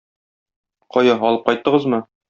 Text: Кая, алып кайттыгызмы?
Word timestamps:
Кая, 0.97 1.19
алып 1.29 1.47
кайттыгызмы? 1.51 2.05